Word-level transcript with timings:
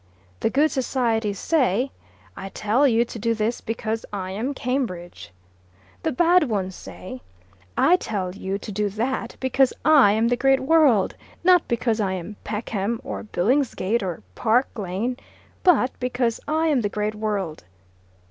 The 0.39 0.49
good 0.49 0.71
societies 0.71 1.37
say, 1.37 1.91
`I 2.35 2.49
tell 2.51 2.87
you 2.87 3.05
to 3.05 3.19
do 3.19 3.35
this 3.35 3.61
because 3.61 4.03
I 4.11 4.31
am 4.31 4.55
Cambridge.' 4.55 5.31
The 6.01 6.11
bad 6.11 6.49
ones 6.49 6.73
say, 6.73 7.21
`I 7.77 7.97
tell 7.99 8.33
you 8.33 8.57
to 8.57 8.71
do 8.71 8.89
that 8.89 9.35
because 9.39 9.73
I 9.85 10.13
am 10.13 10.29
the 10.29 10.35
great 10.35 10.61
world, 10.61 11.13
not 11.43 11.67
because 11.67 12.01
I 12.01 12.13
am 12.13 12.35
'Peckham,' 12.43 12.99
or 13.03 13.23
`Billingsgate,' 13.25 14.01
or 14.01 14.23
`Park 14.35 14.75
Lane,' 14.75 15.17
but 15.61 15.91
`because 15.99 16.39
I 16.47 16.65
am 16.65 16.81
the 16.81 16.89
great 16.89 17.13
world. 17.13 17.65